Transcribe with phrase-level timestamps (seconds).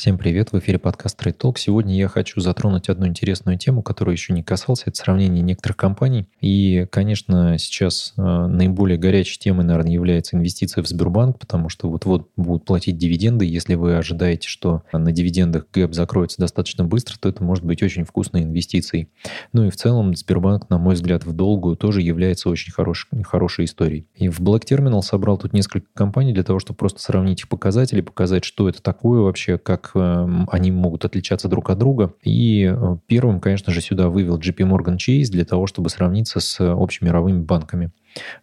[0.00, 1.58] Всем привет, в эфире подкаст Trade Talk.
[1.58, 6.26] Сегодня я хочу затронуть одну интересную тему, которую еще не касался, это сравнение некоторых компаний.
[6.40, 12.30] И, конечно, сейчас э, наиболее горячей темой, наверное, является инвестиция в Сбербанк, потому что вот-вот
[12.38, 13.44] будут платить дивиденды.
[13.44, 18.04] Если вы ожидаете, что на дивидендах гэп закроется достаточно быстро, то это может быть очень
[18.04, 19.10] вкусной инвестицией.
[19.52, 23.66] Ну и в целом Сбербанк, на мой взгляд, в долгую тоже является очень хорош, хорошей
[23.66, 24.06] историей.
[24.14, 28.00] И в Black Terminal собрал тут несколько компаний для того, чтобы просто сравнить их показатели,
[28.00, 32.14] показать, что это такое вообще, как Эм, они могут отличаться друг от друга.
[32.22, 36.60] И э, первым, конечно же, сюда вывел JP Morgan Chase для того, чтобы сравниться с
[36.60, 37.90] общемировыми банками.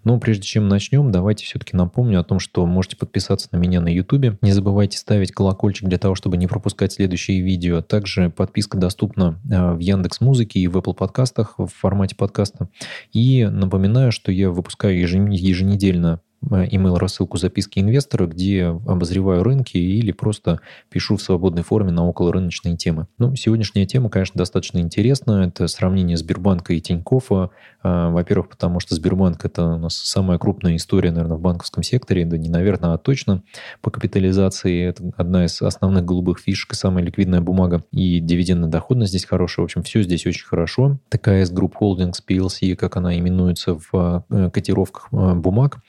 [0.04, 3.90] Но прежде чем начнем, давайте все-таки напомню о том, что можете подписаться на меня на
[3.90, 4.38] YouTube.
[4.42, 7.82] Не забывайте ставить колокольчик для того, чтобы не пропускать следующие видео.
[7.82, 12.70] Также подписка доступна э, в Яндекс Музыке и в Apple подкастах в формате подкаста.
[13.14, 20.12] И напоминаю, что я выпускаю еженедельно email э, рассылку записки инвестора, где обозреваю рынки или
[20.12, 20.60] просто
[20.90, 23.08] пишу в свободной форме на околорыночные темы.
[23.18, 25.48] Ну, сегодняшняя тема, конечно, достаточно интересная.
[25.48, 27.50] Это сравнение Сбербанка и Тинькоффа.
[27.84, 32.26] А, во-первых, потому что Сбербанк– это у нас самая крупная история, наверное, в банковском секторе.
[32.26, 33.44] Да не наверное, а точно
[33.82, 34.88] по капитализации.
[34.88, 37.84] Это одна из основных голубых фишек и самая ликвидная бумага.
[37.92, 39.64] И дивидендная доходность здесь хорошая.
[39.64, 40.98] В общем, все здесь очень хорошо.
[41.10, 45.80] ТКС Group Holdings PLC, как она именуется в э, котировках э, бумаг,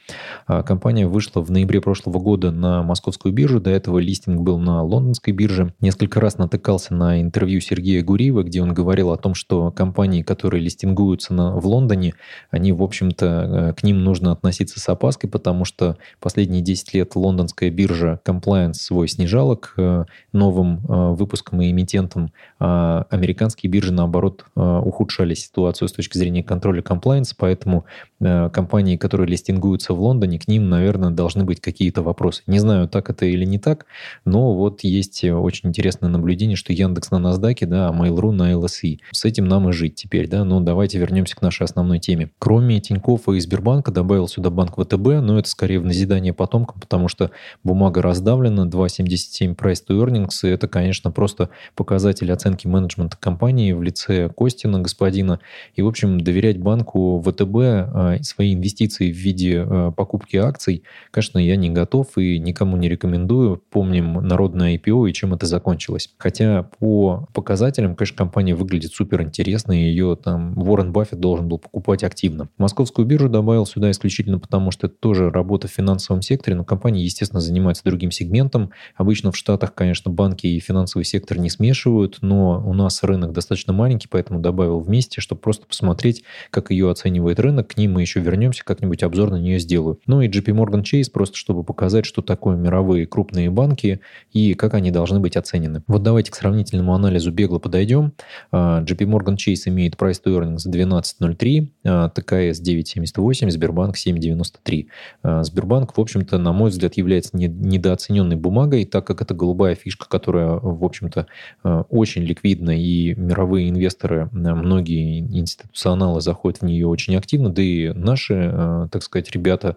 [0.67, 3.61] компания вышла в ноябре прошлого года на московскую биржу.
[3.61, 5.75] До этого листинг был на лондонской бирже.
[5.81, 10.63] Несколько раз натыкался на интервью Сергея Гуриева, где он говорил о том, что компании, которые
[10.63, 12.15] листингуются на, в Лондоне,
[12.51, 17.15] они, в общем-то, э, к ним нужно относиться с опаской, потому что последние 10 лет
[17.15, 23.93] лондонская биржа compliance свой снижала к э, новым э, выпускам и эмитентам, а американские биржи,
[23.93, 27.85] наоборот, ухудшали ситуацию с точки зрения контроля compliance, поэтому
[28.19, 32.43] компании, которые листингуются в Лондоне, к ним, наверное, должны быть какие-то вопросы.
[32.47, 33.87] Не знаю, так это или не так,
[34.25, 38.99] но вот есть очень интересное наблюдение, что Яндекс на NASDAQ, да, а Mail.ru на LSE.
[39.13, 40.45] С этим нам и жить теперь, да.
[40.45, 42.31] Ну, давайте вернемся к нашей основной теме.
[42.39, 47.09] Кроме Тинькоффа и Сбербанка добавил сюда банк ВТБ, но это скорее в назидание потомкам, потому
[47.09, 47.31] что
[47.65, 53.83] бумага раздавлена, 2,77 price to earnings, и это, конечно, просто показатель оценки менеджмента компании в
[53.83, 55.41] лице Костина, господина.
[55.75, 60.83] И, в общем, доверять банку ВТБ а, свои инвестиции в виде а, покупки покупки акций,
[61.11, 63.63] конечно, я не готов и никому не рекомендую.
[63.71, 66.11] Помним народное IPO и чем это закончилось.
[66.19, 71.59] Хотя по показателям, конечно, компания выглядит супер интересно, и ее там Уоррен Баффет должен был
[71.59, 72.49] покупать активно.
[72.59, 77.03] Московскую биржу добавил сюда исключительно потому, что это тоже работа в финансовом секторе, но компания,
[77.03, 78.71] естественно, занимается другим сегментом.
[78.97, 83.73] Обычно в Штатах, конечно, банки и финансовый сектор не смешивают, но у нас рынок достаточно
[83.73, 87.69] маленький, поэтому добавил вместе, чтобы просто посмотреть, как ее оценивает рынок.
[87.69, 89.99] К ним мы еще вернемся, как-нибудь обзор на нее сделаю.
[90.09, 94.01] Ну и JP Morgan Chase, просто чтобы показать, что такое мировые крупные банки
[94.33, 95.83] и как они должны быть оценены.
[95.87, 98.15] Вот давайте к сравнительному анализу бегло подойдем.
[98.51, 104.87] А, JP Morgan Chase имеет price to earnings 12.03, ТКС 9.78, Сбербанк 7.93.
[105.23, 110.09] А, Сбербанк, в общем-то, на мой взгляд, является недооцененной бумагой, так как это голубая фишка,
[110.09, 111.27] которая, в общем-то,
[111.63, 117.89] а, очень ликвидна, и мировые инвесторы, многие институционалы заходят в нее очень активно, да и
[117.91, 119.77] наши, так сказать, ребята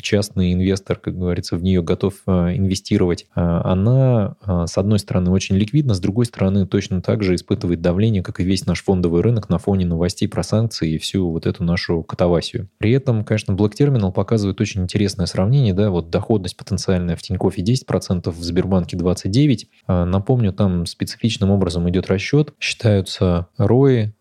[0.00, 4.36] частный инвестор, как говорится, в нее готов а, инвестировать, а, она,
[4.66, 8.44] с одной стороны, очень ликвидна, с другой стороны, точно так же испытывает давление, как и
[8.44, 12.68] весь наш фондовый рынок на фоне новостей про санкции и всю вот эту нашу катавасию.
[12.78, 17.62] При этом, конечно, Black Terminal показывает очень интересное сравнение, да, вот доходность потенциальная в Тинькоффе
[17.62, 19.66] 10%, в Сбербанке 29%.
[19.86, 24.12] Напомню, там специфичным образом идет расчет, считаются ROI,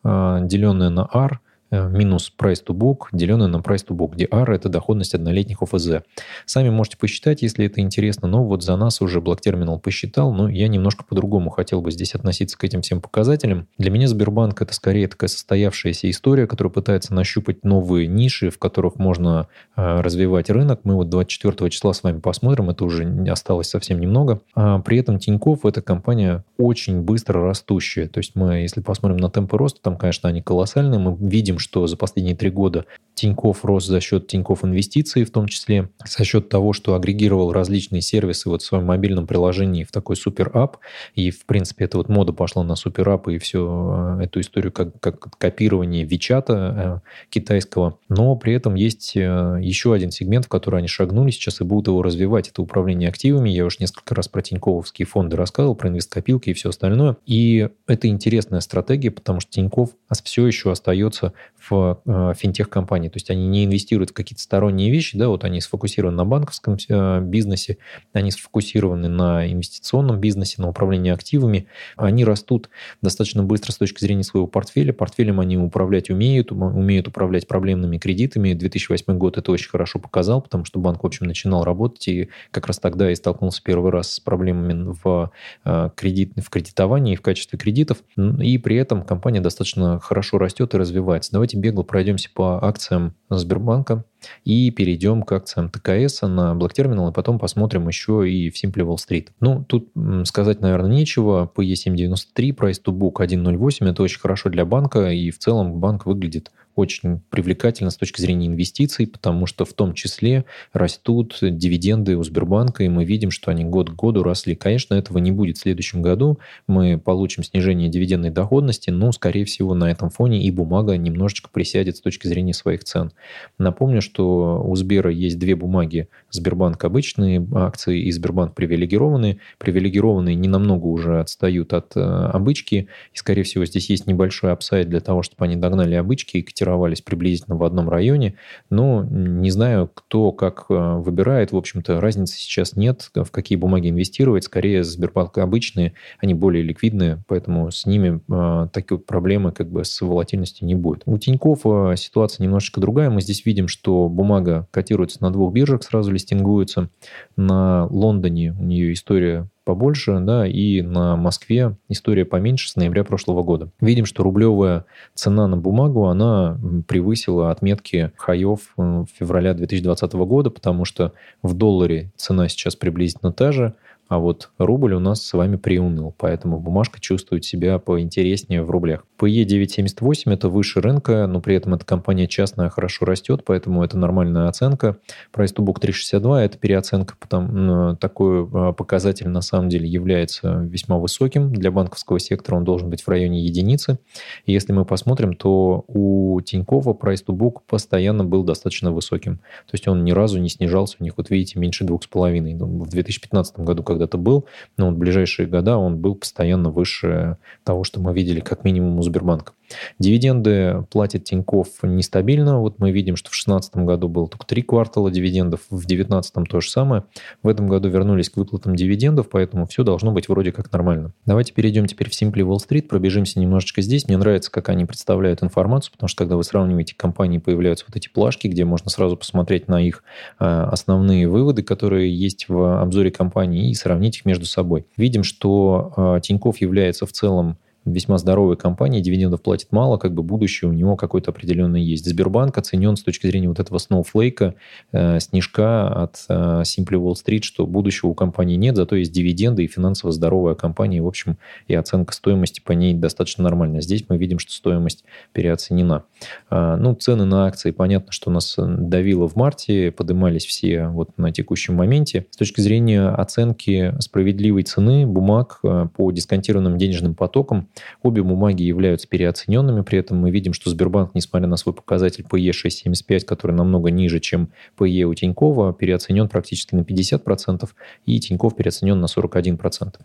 [0.47, 4.51] деленные на R, Э, минус price to book, деленное на price to book, где R–
[4.53, 6.03] это доходность однолетних ОФЗ.
[6.45, 10.49] Сами можете посчитать, если это интересно, но вот за нас уже Black Terminal посчитал, но
[10.49, 13.67] я немножко по-другому хотел бы здесь относиться к этим всем показателям.
[13.77, 18.95] Для меня Сбербанк– это скорее такая состоявшаяся история, которая пытается нащупать новые ниши, в которых
[18.95, 20.81] можно э, развивать рынок.
[20.83, 24.41] Мы вот 24 числа с вами посмотрим, это уже осталось совсем немного.
[24.55, 28.07] А при этом Тинькофф– это компания очень быстро растущая.
[28.07, 30.99] То есть мы, если посмотрим на темпы роста, там, конечно, они колоссальные.
[30.99, 32.85] Мы видим, что за последние три года
[33.15, 38.01] Тиньков рос за счет Тиньков инвестиций, в том числе за счет того, что агрегировал различные
[38.01, 40.77] сервисы вот в своем мобильном приложении в такой супер-ап.
[41.15, 44.99] И, в принципе, эта вот мода пошла на супер-ап и всю э, эту историю как,
[44.99, 47.97] как копирование Вичата э, китайского.
[48.09, 51.87] Но при этом есть э, еще один сегмент, в который они шагнули сейчас и будут
[51.87, 52.49] его развивать.
[52.49, 53.49] Это управление активами.
[53.49, 57.17] Я уже несколько раз про Тиньковские фонды рассказывал, про инвесткопилки и все остальное.
[57.25, 59.91] И это интересная стратегия, потому что Тиньков
[60.23, 61.33] все еще остается
[61.67, 62.01] в
[62.35, 63.09] финтех-компании компании.
[63.09, 66.77] То есть они не инвестируют в какие-то сторонние вещи, да, вот они сфокусированы на банковском
[66.87, 67.77] э, бизнесе,
[68.13, 71.67] они сфокусированы на инвестиционном бизнесе, на управлении активами.
[71.97, 72.69] Они растут
[73.01, 74.93] достаточно быстро с точки зрения своего портфеля.
[74.93, 78.53] Портфелем они управлять умеют, умеют управлять проблемными кредитами.
[78.53, 82.67] 2008 год это очень хорошо показал, потому что банк, в общем, начинал работать и как
[82.67, 85.31] раз тогда и столкнулся первый раз с проблемами в,
[85.65, 87.97] э, кредит, в кредитовании и в качестве кредитов.
[88.39, 91.31] И при этом компания достаточно хорошо растет и развивается.
[91.35, 94.05] Давайте бегло пройдемся по акциям Сбербанка
[94.45, 98.95] и перейдем к акциям ТКС на Terminal, и потом посмотрим еще и в Simple Wall
[98.95, 99.27] Street.
[99.41, 99.91] Ну, тут
[100.23, 101.51] сказать, наверное, нечего.
[101.53, 106.53] PE793, price to book 1.08, это очень хорошо для банка, и в целом банк выглядит
[106.75, 112.83] очень привлекательно с точки зрения инвестиций, потому что в том числе растут дивиденды у Сбербанка,
[112.83, 114.55] и мы видим, что они год к году росли.
[114.55, 116.39] Конечно, этого не будет в следующем году.
[116.67, 121.97] Мы получим снижение дивидендной доходности, но, скорее всего, на этом фоне и бумага немножечко присядет
[121.97, 123.11] с точки зрения своих цен.
[123.57, 126.09] Напомню, что у Сбера есть две бумаги.
[126.29, 129.39] Сбербанк обычные акции и Сбербанк привилегированные.
[129.57, 134.89] Привилегированные не намного уже отстают от э, обычки, и, скорее всего, здесь есть небольшой апсайд
[134.89, 136.64] для того, чтобы они догнали обычки и котировались
[137.01, 138.35] приблизительно в одном районе.
[138.69, 141.51] Но не знаю, кто как э, выбирает.
[141.51, 144.43] В общем-то, разницы сейчас нет, в какие бумаги инвестировать.
[144.43, 150.01] Скорее, Сбербанк обычные, они более ликвидные, поэтому с ними э, такие проблемы как бы с
[150.01, 151.03] волатильностью не будет.
[151.05, 153.09] У Тиньков э, ситуация немножечко другая.
[153.09, 156.89] Мы здесь видим, что бумага котируется на двух биржах, сразу листингуется.
[157.35, 163.43] На Лондоне у нее история побольше, да, и на Москве история поменьше с ноября прошлого
[163.43, 163.69] года.
[163.81, 166.57] Видим, что рублевая цена на бумагу, она
[166.87, 173.51] превысила отметки хаев э, февраля 2020 года, потому что в долларе цена сейчас приблизительно та
[173.51, 173.73] же,
[174.07, 179.05] а вот рубль у нас с вами приуныл, поэтому бумажка чувствует себя поинтереснее в рублях.
[179.17, 183.97] PE 978 это выше рынка, но при этом эта компания частная хорошо растет, поэтому это
[183.97, 184.97] нормальная оценка.
[185.33, 190.97] Price to book 362 это переоценка, потому такой а, показатель на самом деле является весьма
[190.97, 191.51] высоким.
[191.53, 193.99] Для банковского сектора он должен быть в районе единицы.
[194.45, 199.37] И если мы посмотрим, то у Тинькова price to book постоянно был достаточно высоким.
[199.37, 202.57] То есть он ни разу не снижался, у них, вот видите, меньше 2,5.
[202.85, 204.45] В 2015 году, когда-то был,
[204.77, 208.99] но вот в ближайшие года он был постоянно выше того, что мы видели как минимум
[208.99, 209.53] у Сбербанка.
[209.99, 212.59] Дивиденды платит Тиньков нестабильно.
[212.59, 216.61] Вот мы видим, что в 2016 году было только три квартала дивидендов, в 2019 то
[216.61, 217.05] же самое.
[217.41, 221.13] В этом году вернулись к выплатам дивидендов, поэтому все должно быть вроде как нормально.
[221.25, 224.07] Давайте перейдем теперь в Simply Wall Street, пробежимся немножечко здесь.
[224.07, 228.09] Мне нравится, как они представляют информацию, потому что когда вы сравниваете компании, появляются вот эти
[228.09, 230.03] плашки, где можно сразу посмотреть на их
[230.39, 234.87] а, основные выводы, которые есть в обзоре компании, и сравнить их между собой.
[234.97, 240.23] Видим, что а, Тиньков является в целом весьма здоровой компании, дивидендов платит мало, как бы
[240.23, 242.05] будущее у него какое-то определенное есть.
[242.05, 244.55] Сбербанк оценен с точки зрения вот этого сноуфлейка,
[244.91, 246.33] э, снежка от э,
[246.63, 251.01] Simply Wall Street, что будущего у компании нет, зато есть дивиденды и финансово здоровая компания,
[251.01, 251.37] в общем,
[251.67, 253.81] и оценка стоимости по ней достаточно нормальная.
[253.81, 255.03] Здесь мы видим, что стоимость
[255.33, 256.03] переоценена.
[256.49, 261.31] Э, ну, цены на акции, понятно, что нас давило в марте, поднимались все вот на
[261.31, 262.25] текущем моменте.
[262.31, 267.67] С точки зрения оценки справедливой цены бумаг э, по дисконтированным денежным потокам,
[268.03, 272.51] Обе бумаги являются переоцененными, при этом мы видим, что Сбербанк, несмотря на свой показатель PE
[272.51, 277.69] 6,75, который намного ниже, чем PE у Тинькова, переоценен практически на 50%,
[278.05, 279.95] и Тиньков переоценен на 41%.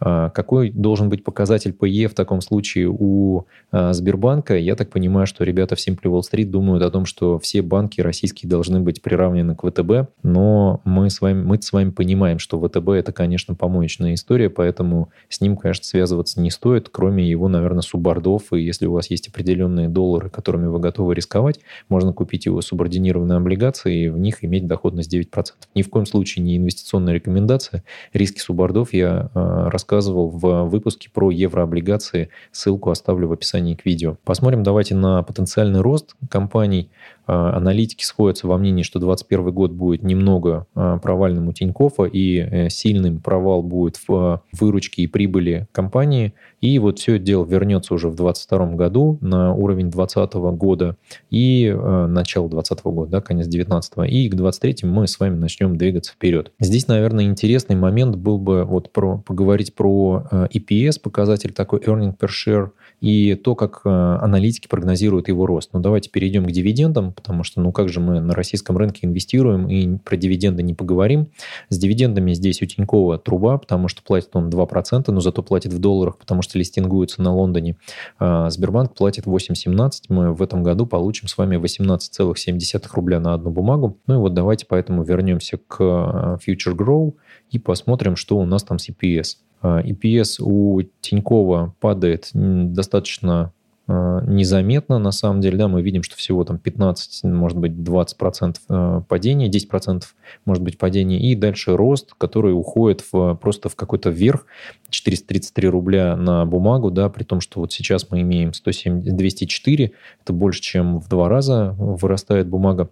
[0.00, 4.56] А, какой должен быть показатель PE в таком случае у а, Сбербанка?
[4.56, 8.00] Я так понимаю, что ребята в Simply Wall Street думают о том, что все банки
[8.00, 12.60] российские должны быть приравнены к ВТБ, но мы с вами, мы с вами понимаем, что
[12.60, 17.48] ВТБ это, конечно, помоечная история, поэтому с ним, конечно, связываться не стоит, кроме кроме его,
[17.48, 18.52] наверное, субордов.
[18.52, 21.58] И если у вас есть определенные доллары, которыми вы готовы рисковать,
[21.88, 25.26] можно купить его субординированные облигации и в них иметь доходность 9%.
[25.74, 27.82] Ни в коем случае не инвестиционная рекомендация.
[28.12, 32.28] Риски субордов я э, рассказывал в выпуске про еврооблигации.
[32.52, 34.16] Ссылку оставлю в описании к видео.
[34.24, 36.90] Посмотрим давайте на потенциальный рост компаний.
[37.28, 42.38] Э, аналитики сходятся во мнении, что 2021 год будет немного э, провальным у Тинькоффа и
[42.38, 46.32] э, сильным провал будет в выручке и прибыли компании.
[46.62, 50.96] И вот все это дело вернется уже в 2022 году на уровень 2020 года
[51.30, 51.70] и
[52.08, 53.92] начало 2020 года, да, конец 2019.
[54.10, 56.52] И к 2023 мы с вами начнем двигаться вперед.
[56.58, 62.28] Здесь, наверное, интересный момент был бы вот про, поговорить про EPS, показатель такой earning per
[62.28, 62.70] share,
[63.00, 65.70] и то, как аналитики прогнозируют его рост.
[65.72, 69.68] Но давайте перейдем к дивидендам потому что, ну как же мы на российском рынке инвестируем
[69.68, 71.28] и про дивиденды не поговорим.
[71.68, 75.78] С дивидендами здесь у Тинькова труба, потому что платит он 2%, но зато платит в
[75.78, 77.76] долларах, потому что листингуется на Лондоне.
[78.18, 80.04] А Сбербанк платит 8,17.
[80.08, 83.98] Мы в этом году получим с вами 18,7 рубля на одну бумагу.
[84.06, 87.14] Ну и вот давайте поэтому вернемся к а, Future Grow
[87.50, 89.36] и посмотрим, что у нас там с EPS.
[89.62, 93.52] EPS у Тинькова падает достаточно
[93.88, 99.02] незаметно, на самом деле, да, мы видим, что всего там 15, может быть, 20% э,
[99.08, 100.02] падения, 10%
[100.44, 104.44] может быть падения, и дальше рост, который уходит в, просто в какой-то вверх,
[104.90, 109.92] 433 рубля на бумагу, да, при том, что вот сейчас мы имеем 107, 204,
[110.22, 112.90] это больше, чем в два раза вырастает бумага.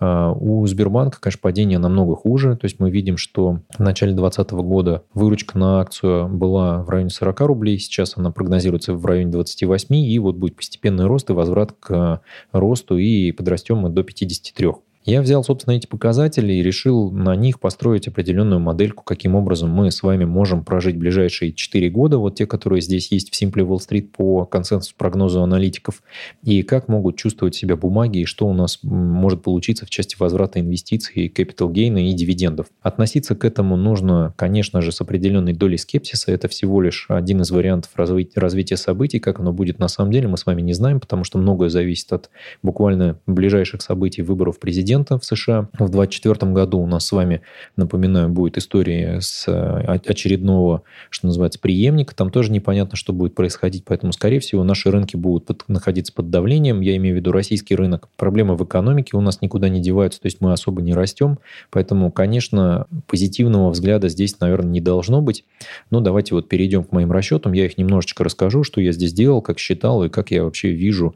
[0.00, 4.50] А у Сбербанка, конечно, падение намного хуже, то есть мы видим, что в начале 2020
[4.64, 9.94] года выручка на акцию была в районе 40 рублей, сейчас она прогнозируется в районе 28,
[9.94, 12.20] и вот будет постепенный рост и возврат к
[12.52, 14.72] росту, и подрастем мы до 53.
[15.04, 19.90] Я взял, собственно, эти показатели и решил на них построить определенную модельку, каким образом мы
[19.90, 23.78] с вами можем прожить ближайшие 4 года, вот те, которые здесь есть в Simple Wall
[23.78, 26.02] Street по консенсусу прогнозу аналитиков,
[26.42, 30.58] и как могут чувствовать себя бумаги, и что у нас может получиться в части возврата
[30.58, 32.68] инвестиций, capital gain и дивидендов.
[32.80, 36.32] Относиться к этому нужно, конечно же, с определенной долей скепсиса.
[36.32, 39.18] Это всего лишь один из вариантов развития событий.
[39.18, 42.10] Как оно будет на самом деле, мы с вами не знаем, потому что многое зависит
[42.14, 42.30] от
[42.62, 45.68] буквально ближайших событий выборов президента, президента в США.
[45.74, 47.40] В 2024 году у нас с вами,
[47.76, 52.14] напоминаю, будет история с э, очередного, что называется, преемника.
[52.14, 56.30] Там тоже непонятно, что будет происходить, поэтому, скорее всего, наши рынки будут под, находиться под
[56.30, 56.80] давлением.
[56.80, 58.08] Я имею в виду российский рынок.
[58.16, 61.38] Проблемы в экономике у нас никуда не деваются, то есть мы особо не растем.
[61.70, 65.44] Поэтому, конечно, позитивного взгляда здесь, наверное, не должно быть.
[65.90, 67.52] Но давайте вот перейдем к моим расчетам.
[67.52, 71.14] Я их немножечко расскажу, что я здесь делал, как считал и как я вообще вижу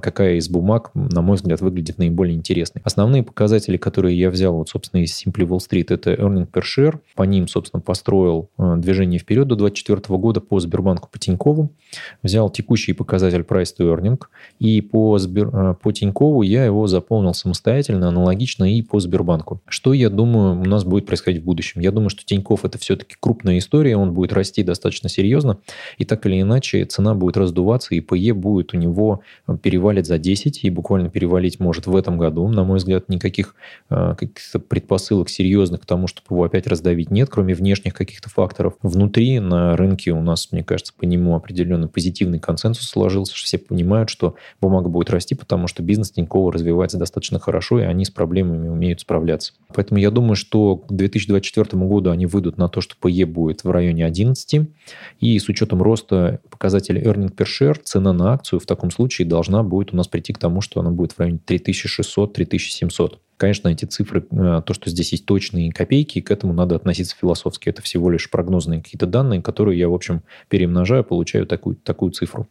[0.00, 2.82] какая из бумаг, на мой взгляд, выглядит наиболее интересной.
[2.84, 6.98] Основные показатели, которые я взял, вот, собственно, из Simply Wall Street, это earning per share.
[7.14, 11.70] По ним, собственно, построил а, движение вперед до 2024 года по Сбербанку, по Тинькову.
[12.22, 14.20] Взял текущий показатель price to earning.
[14.58, 15.50] И по, Сбер...
[15.52, 19.60] А, по Тинькову я его заполнил самостоятельно, аналогично и по Сбербанку.
[19.66, 21.80] Что, я думаю, у нас будет происходить в будущем?
[21.80, 25.58] Я думаю, что Тиньков это все-таки крупная история, он будет расти достаточно серьезно.
[25.98, 29.20] И так или иначе цена будет раздуваться, и PE будет у него
[29.68, 32.48] перевалит за 10 и буквально перевалить может в этом году.
[32.48, 33.54] На мой взгляд, никаких
[33.90, 38.76] э, каких-то предпосылок серьезных к тому, чтобы его опять раздавить нет, кроме внешних каких-то факторов.
[38.80, 43.58] Внутри на рынке у нас, мне кажется, по нему определенный позитивный консенсус сложился, что все
[43.58, 48.10] понимают, что бумага будет расти, потому что бизнес Тинькова развивается достаточно хорошо, и они с
[48.10, 49.52] проблемами умеют справляться.
[49.74, 53.70] Поэтому я думаю, что к 2024 году они выйдут на то, что PE будет в
[53.70, 54.66] районе 11,
[55.20, 59.57] и с учетом роста показателя earning per share, цена на акцию в таком случае должна
[59.58, 63.18] должна будет у нас прийти к тому, что она будет в районе 3600-3700.
[63.36, 67.68] Конечно, эти цифры, э, то, что здесь есть точные копейки, к этому надо относиться философски.
[67.68, 72.48] Это всего лишь прогнозные какие-то данные, которые я, в общем, перемножаю, получаю такую, такую цифру.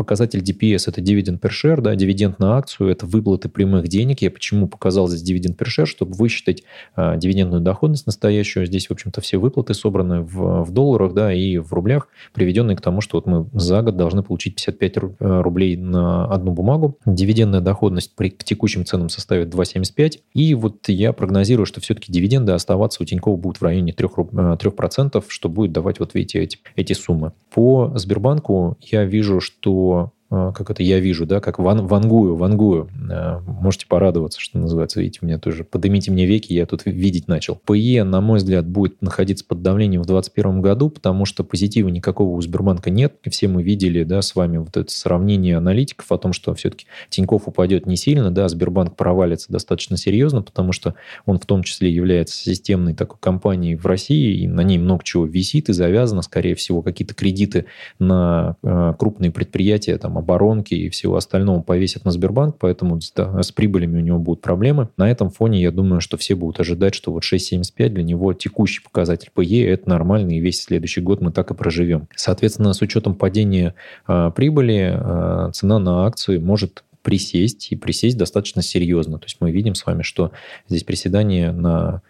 [0.00, 4.22] Э, показатель DPS– это dividend per share, да, дивиденд на акцию– это выплаты прямых денег.
[4.22, 6.62] Я почему показал здесь dividend per share, чтобы высчитать
[6.96, 8.66] а, дивидендную доходность настоящую.
[8.66, 12.80] Здесь, в общем-то, все выплаты собраны в, в долларах да, и в рублях, приведенные к
[12.80, 16.98] тому, что вот мы за год должны получить 55 э, рублей на одну бумагу.
[17.06, 20.20] Дивидендная доходность при, к текущим ценам составит 2,75.
[20.34, 25.24] И вот я прогнозирую, что все-таки дивиденды оставаться у Тинькова будут в районе 3%, 3%
[25.28, 27.32] что будет давать, вот видите, эти, эти суммы.
[27.52, 32.88] По Сбербанку я вижу, что а, как это я вижу, да, как ван, вангую, вангую.
[33.10, 35.00] А, можете порадоваться, что называется.
[35.00, 37.56] Видите, мне тоже поднимите мне веки, я тут видеть начал.
[37.56, 42.36] ПЕ, на мой взгляд, будет находиться под давлением в 2021 году, потому что позитива никакого
[42.36, 43.16] у Сбербанка нет.
[43.28, 47.48] Все мы видели, да, с вами вот это сравнение аналитиков о том, что все-таки Тиньков
[47.48, 50.94] упадет не сильно, да, Сбербанк провалится достаточно серьезно, потому что
[51.26, 55.26] он в том числе является системной такой компанией в России, и на ней много чего
[55.26, 57.66] висит и завязано, скорее всего, какие-то кредиты
[57.98, 63.42] на э, крупные предприятия, там, оборонки и всего остального повесят на Сбербанк, поэтому с, да,
[63.42, 64.88] с прибылями у него будут проблемы.
[64.96, 68.82] На этом фоне я думаю, что все будут ожидать, что вот 6,75 для него текущий
[68.82, 72.08] показатель PE это нормально, и весь следующий год мы так и проживем.
[72.14, 73.74] Соответственно, с учетом падения
[74.06, 79.18] э, прибыли, э, цена на акции может присесть и присесть достаточно серьезно.
[79.18, 80.32] То есть мы видим с вами, что
[80.68, 82.02] здесь приседание на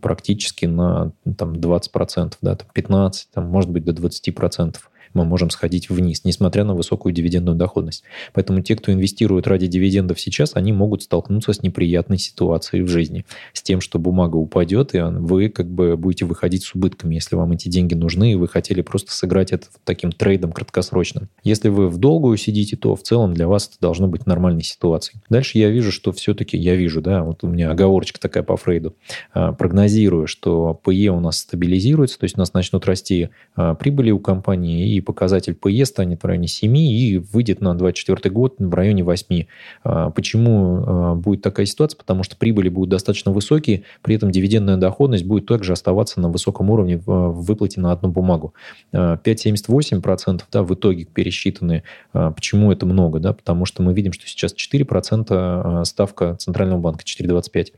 [0.00, 4.76] практически на там, 20%, да, там 15%, там, может быть, до 20%.
[5.16, 8.04] Мы можем сходить вниз, несмотря на высокую дивидендную доходность.
[8.32, 13.24] Поэтому те, кто инвестирует ради дивидендов сейчас, они могут столкнуться с неприятной ситуацией в жизни,
[13.52, 17.52] с тем, что бумага упадет, и вы как бы будете выходить с убытками, если вам
[17.52, 21.28] эти деньги нужны, и вы хотели просто сыграть это таким трейдом краткосрочным.
[21.42, 25.20] Если вы в долгую сидите, то в целом для вас это должно быть нормальной ситуацией.
[25.30, 28.94] Дальше я вижу, что все-таки, я вижу, да, вот у меня оговорочка такая по Фрейду,
[29.32, 34.10] а, прогнозирую, что PE у нас стабилизируется, то есть у нас начнут расти а, прибыли
[34.10, 38.74] у компании, и показатель PE станет в районе 7 и выйдет на 2024 год в
[38.74, 39.46] районе 8.
[39.84, 41.96] А, почему будет такая ситуация?
[41.96, 46.68] Потому что прибыли будут достаточно высокие, при этом дивидендная доходность будет также оставаться на высоком
[46.70, 48.52] уровне в выплате на одну бумагу.
[48.92, 51.84] 5,78% да, в итоге пересчитаны.
[52.12, 53.20] Почему это много?
[53.20, 53.32] Да?
[53.32, 57.68] Потому что мы видим, что сейчас 4% ставка Центрального банка, 4,25.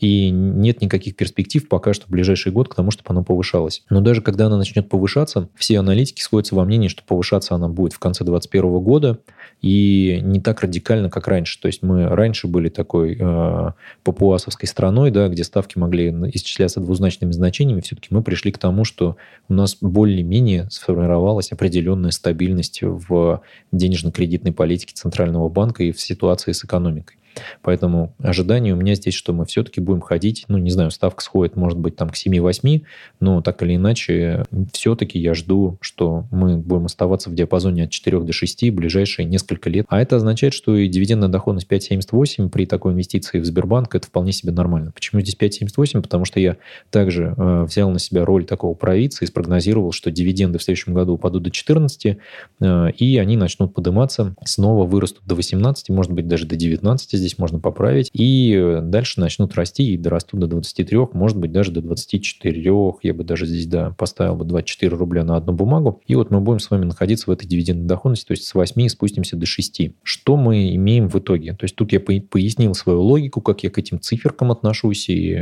[0.00, 3.84] И нет никаких перспектив пока что в ближайший год к тому, чтобы она повышалась.
[3.88, 7.92] Но даже когда она начнет повышаться, все аналитики сходятся во мнении, что повышаться она будет
[7.92, 9.18] в конце 2021 года
[9.60, 11.60] и не так радикально, как раньше.
[11.60, 13.70] То есть мы раньше были такой э,
[14.02, 17.80] папуасовской страной, да, где ставки могли исчисляться двузначными значениями.
[17.80, 19.16] Все-таки мы пришли к тому, что
[19.48, 26.64] у нас более-менее сформировалась определенная стабильность в денежно-кредитной политике Центрального банка и в ситуации с
[26.64, 27.16] экономикой.
[27.62, 31.56] Поэтому ожидание у меня здесь, что мы все-таки будем ходить, ну, не знаю, ставка сходит,
[31.56, 32.82] может быть, там к 7-8,
[33.20, 38.20] но так или иначе, все-таки я жду, что мы будем оставаться в диапазоне от 4
[38.20, 39.86] до 6 в ближайшие несколько лет.
[39.88, 44.32] А это означает, что и дивидендная доходность 5,78 при такой инвестиции в Сбербанк это вполне
[44.32, 44.92] себе нормально.
[44.92, 46.02] Почему здесь 5,78?
[46.02, 46.56] Потому что я
[46.90, 51.14] также э, взял на себя роль такого провидца и спрогнозировал, что дивиденды в следующем году
[51.14, 52.18] упадут до 14,
[52.60, 57.38] э, и они начнут подниматься, снова вырастут до 18, может быть, даже до 19 здесь
[57.38, 62.72] можно поправить, и дальше начнут расти и дорастут до 23, может быть, даже до 24,
[63.02, 66.40] я бы даже здесь, да, поставил бы 24 рубля на одну бумагу, и вот мы
[66.40, 69.92] будем с вами находиться в этой дивидендной доходности, то есть с 8 спустимся до 6.
[70.02, 71.54] Что мы имеем в итоге?
[71.54, 75.38] То есть тут я пояснил свою логику, как я к этим циферкам отношусь, и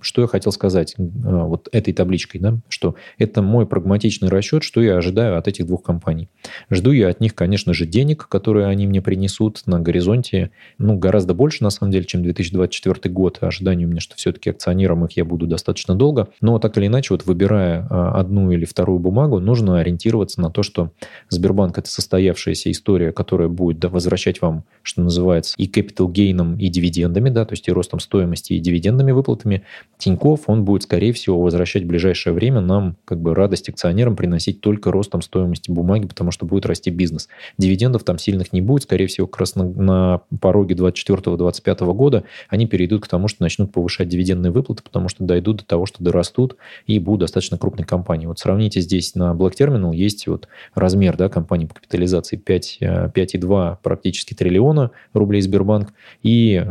[0.00, 4.80] что я хотел сказать а, вот этой табличкой, да, что это мой прагматичный расчет, что
[4.80, 6.28] я ожидаю от этих двух компаний.
[6.70, 11.34] Жду я от них, конечно же, денег, которые они мне принесут на горизонте, ну, гораздо
[11.34, 13.38] больше, на самом деле, чем 2024 год.
[13.40, 16.28] Ожидание у меня, что все-таки акционером их я буду достаточно долго.
[16.40, 20.62] Но так или иначе, вот выбирая а, одну или вторую бумагу, нужно ориентироваться на то,
[20.62, 20.92] что
[21.28, 27.28] Сбербанк– это состоявшаяся история, которая будет возвращать вам, что называется, и capital гейном, и дивидендами,
[27.28, 29.64] да, то есть и ростом стоимости, и дивидендными выплатами.
[29.98, 34.60] Тиньков, он будет, скорее всего, возвращать в ближайшее время нам как бы радость акционерам приносить
[34.60, 37.28] только ростом стоимости бумаги, потому что будет расти бизнес.
[37.58, 42.66] Дивидендов там сильных не будет, скорее всего, как раз на, на пороге 2024-2025 года они
[42.66, 46.56] перейдут к тому, что начнут повышать дивидендные выплаты, потому что дойдут до того, что дорастут
[46.86, 48.26] и будут достаточно крупной компанией.
[48.26, 53.72] Вот сравните здесь на Black Terminal есть вот размер да, компании по капитализации 5, 5,2
[53.72, 56.62] э, практически триллиона рублей Сбербанк и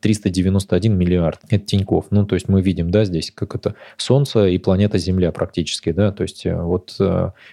[0.00, 1.40] 391 э, миллиард.
[1.48, 2.06] Это Тиньков.
[2.10, 6.12] Ну, то есть мы видим, да, здесь как это Солнце и планета Земля практически, да,
[6.12, 6.96] то есть э, вот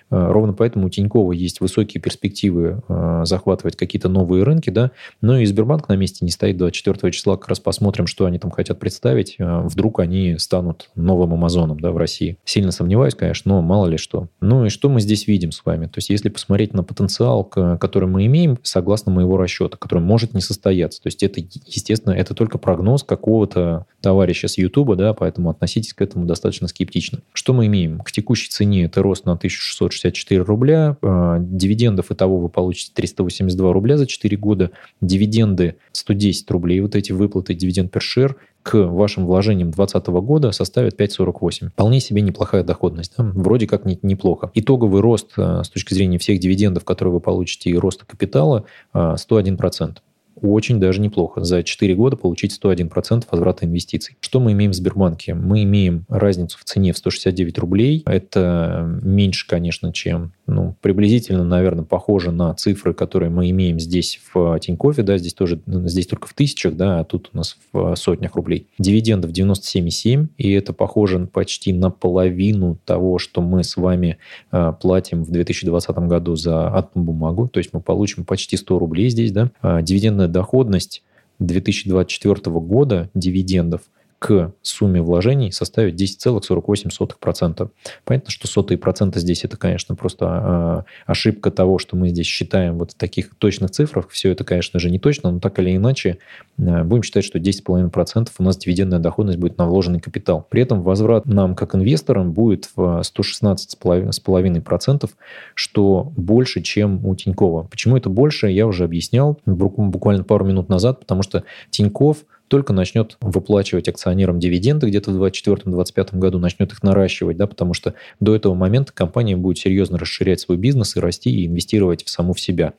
[0.10, 2.82] ровно поэтому у Тинькова есть высокие перспективы
[3.24, 7.50] захватывать какие-то новые рынки, да, но и Сбербанк на месте не стоит 24 числа, как
[7.50, 9.36] раз посмотрим, что они там хотят представить.
[9.40, 12.38] Э, вдруг они станут новым Амазоном да, в России.
[12.46, 14.28] Сильно сомневаюсь, конечно, но мало ли что.
[14.42, 15.86] Ну и что мы здесь видим с вами?
[15.86, 20.42] То есть если посмотреть на потенциал, который мы имеем, согласно моего расчета, который может не
[20.42, 21.02] состояться.
[21.02, 26.02] То есть это, естественно, это только прогноз какого-то товарища с Ютуба, да, поэтому относитесь к
[26.02, 27.20] этому достаточно скептично.
[27.34, 28.00] Что мы имеем?
[28.00, 33.74] К текущей цене это рост на 1664 рубля, э, дивидендов и того вы получите 382
[33.74, 35.76] рубля за 4 года, дивиденды
[36.08, 41.70] 110 рублей, вот эти выплаты дивиденд share к вашим вложениям 2020 года составят 5,48.
[41.70, 43.14] Вполне себе неплохая доходность.
[43.18, 43.24] Да?
[43.34, 44.52] Вроде как не, неплохо.
[44.54, 49.98] Итоговый рост э, с точки зрения всех дивидендов, которые вы получите, и роста капитала 101%.
[50.42, 51.44] Э, очень даже неплохо.
[51.44, 54.18] За 4 года получить 101% возврата инвестиций.
[54.20, 55.34] Что мы имеем в Сбербанке?
[55.34, 58.04] Мы имеем разницу в цене в 169 рублей.
[58.06, 64.60] Это меньше, конечно, чем, ну, приблизительно, наверное, похоже на цифры, которые мы имеем здесь в
[64.60, 68.36] Тинькове, да, здесь тоже, здесь только в тысячах, да, а тут у нас в сотнях
[68.36, 68.68] рублей.
[68.80, 74.18] Дивидендов 97,7, и это похоже почти на половину того, что мы с вами
[74.52, 79.10] э, платим в 2020 году за одну бумагу, то есть мы получим почти 100 рублей
[79.10, 79.52] здесь, да.
[79.62, 81.04] А дивидендная доходность
[81.40, 83.82] 2024 года дивидендов
[84.20, 87.70] к сумме вложений составит 10,48%.
[88.04, 92.80] Понятно, что сотые процента здесь это, конечно, просто а, ошибка того, что мы здесь считаем
[92.80, 94.10] вот в таких точных цифрах.
[94.10, 96.18] Все это, конечно же, не точно, но так или иначе
[96.58, 100.48] а, будем считать, что 10,5% у нас дивидендная доходность будет на вложенный капитал.
[100.50, 105.10] При этом возврат нам, как инвесторам, будет в 116,5%,
[105.54, 107.62] что больше, чем у Тинькова.
[107.64, 113.18] Почему это больше, я уже объяснял буквально пару минут назад, потому что Тиньков– только начнет
[113.22, 118.54] выплачивать акционерам дивиденды где-то в 2024-2025 году, начнет их наращивать, да, потому что до этого
[118.54, 122.74] момента компания будет серьезно расширять свой бизнес и расти, и инвестировать в саму в себя.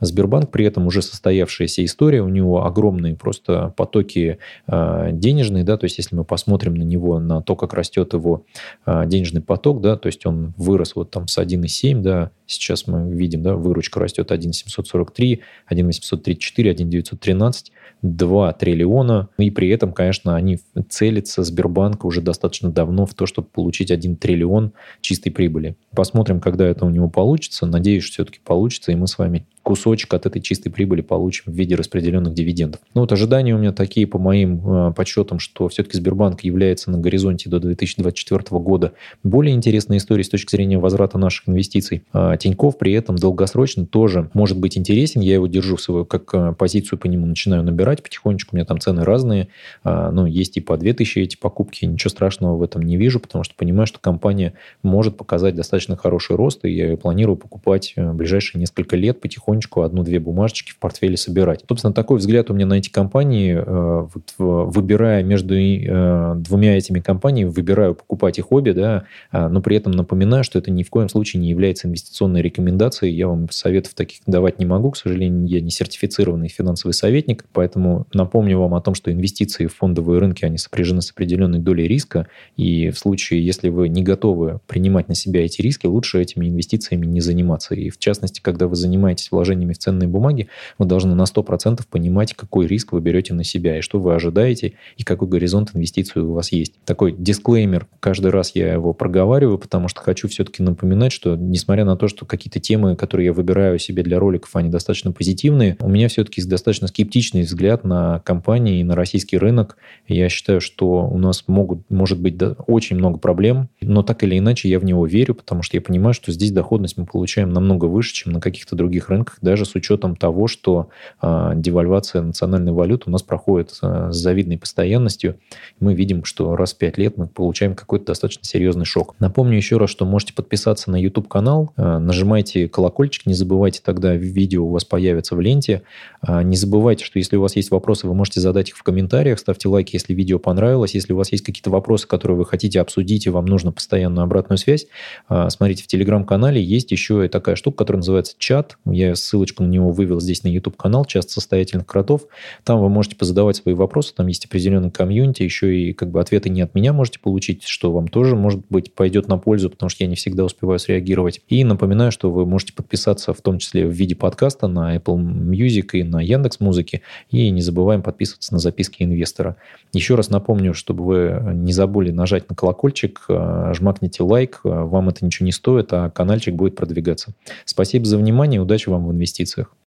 [0.00, 5.84] Сбербанк при этом уже состоявшаяся история, у него огромные просто потоки э, денежные, да, то
[5.84, 8.44] есть если мы посмотрим на него, на то, как растет его
[8.86, 13.10] э, денежный поток, да, то есть он вырос вот там с 1,7, да, сейчас мы
[13.14, 19.28] видим, да, выручка растет 1,743, 1,834, 1,913, 2 триллиона.
[19.38, 24.16] И при этом, конечно, они целятся, Сбербанк, уже достаточно давно в то, чтобы получить 1
[24.16, 25.76] триллион чистой прибыли.
[25.94, 27.66] Посмотрим, когда это у него получится.
[27.66, 31.74] Надеюсь, все-таки получится, и мы с вами кусочек от этой чистой прибыли получим в виде
[31.74, 32.80] распределенных дивидендов.
[32.94, 36.98] Ну вот ожидания у меня такие по моим э, подсчетам, что все-таки Сбербанк является на
[36.98, 42.04] горизонте до 2024 года более интересной историей с точки зрения возврата наших инвестиций.
[42.12, 45.22] А Тиньков при этом долгосрочно тоже может быть интересен.
[45.22, 48.54] Я его держу в свою как э, позицию по нему начинаю набирать потихонечку.
[48.54, 49.48] У меня там цены разные.
[49.82, 51.86] А, ну, есть и по 2000 эти покупки.
[51.86, 56.36] Ничего страшного в этом не вижу, потому что понимаю, что компания может показать достаточно хороший
[56.36, 60.72] рост, и я ее планирую покупать э, в ближайшие несколько лет потихоньку потихонечку одну-две бумажечки
[60.72, 61.64] в портфеле собирать.
[61.68, 63.54] Собственно, такой взгляд у меня на эти компании.
[63.56, 69.60] Э, вот, выбирая между э, двумя этими компаниями, выбираю покупать их обе, да, а, но
[69.60, 73.14] при этом напоминаю, что это ни в коем случае не является инвестиционной рекомендацией.
[73.14, 74.90] Я вам советов таких давать не могу.
[74.90, 79.74] К сожалению, я не сертифицированный финансовый советник, поэтому напомню вам о том, что инвестиции в
[79.74, 84.60] фондовые рынки, они сопряжены с определенной долей риска, и в случае, если вы не готовы
[84.66, 87.74] принимать на себя эти риски, лучше этими инвестициями не заниматься.
[87.74, 91.82] И в частности, когда вы занимаетесь вложением вложениями в ценные бумаги, вы должны на 100%
[91.90, 96.22] понимать, какой риск вы берете на себя и что вы ожидаете, и какой горизонт инвестиций
[96.22, 96.72] у вас есть.
[96.84, 101.96] Такой дисклеймер, каждый раз я его проговариваю, потому что хочу все-таки напоминать, что несмотря на
[101.96, 106.08] то, что какие-то темы, которые я выбираю себе для роликов, они достаточно позитивные, у меня
[106.08, 109.76] все-таки достаточно скептичный взгляд на компании и на российский рынок.
[110.08, 112.34] Я считаю, что у нас могут, может быть
[112.66, 116.14] очень много проблем, но так или иначе я в него верю, потому что я понимаю,
[116.14, 119.74] что здесь доходность мы получаем намного выше, чем на каких-то других рынках, рынках, даже с
[119.74, 120.88] учетом того, что
[121.22, 125.36] э, девальвация национальной валюты у нас проходит э, с завидной постоянностью.
[125.80, 129.14] Мы видим, что раз в 5 лет мы получаем какой-то достаточно серьезный шок.
[129.18, 134.64] Напомню еще раз, что можете подписаться на YouTube-канал, э, нажимайте колокольчик, не забывайте, тогда видео
[134.64, 135.82] у вас появится в ленте.
[136.26, 139.38] Э, не забывайте, что если у вас есть вопросы, вы можете задать их в комментариях,
[139.38, 140.94] ставьте лайки, если видео понравилось.
[140.94, 144.58] Если у вас есть какие-то вопросы, которые вы хотите обсудить, и вам нужно постоянную обратную
[144.58, 144.86] связь,
[145.28, 148.78] э, смотрите, в Телеграм-канале есть еще и такая штука, которая называется чат.
[148.84, 152.26] Я ссылочку на него вывел здесь на YouTube-канал «Часть состоятельных кротов».
[152.64, 156.50] Там вы можете позадавать свои вопросы, там есть определенный комьюнити, еще и как бы ответы
[156.50, 160.04] не от меня можете получить, что вам тоже, может быть, пойдет на пользу, потому что
[160.04, 161.40] я не всегда успеваю среагировать.
[161.48, 165.90] И напоминаю, что вы можете подписаться в том числе в виде подкаста на Apple Music
[165.92, 167.02] и на Яндекс Музыки.
[167.30, 169.56] И не забываем подписываться на записки инвестора.
[169.92, 175.08] Еще раз напомню, чтобы вы не забыли нажать на колокольчик, э, жмакните лайк, э, вам
[175.08, 177.34] это ничего не стоит, а каналчик будет продвигаться.
[177.64, 179.74] Спасибо за внимание, удачи вам в инвестициях.